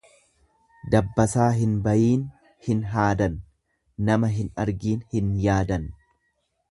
[0.95, 2.23] Dabbasaa hin bayiin
[2.69, 3.35] hin haadan
[4.11, 5.87] nama hin argiin hin yaadan.